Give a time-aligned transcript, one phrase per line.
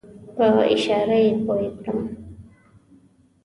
[0.35, 1.99] په اشاره یې پوی کړم.